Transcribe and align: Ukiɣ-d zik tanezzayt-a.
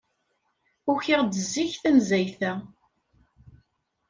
Ukiɣ-d 0.91 1.33
zik 1.51 1.73
tanezzayt-a. 1.81 2.51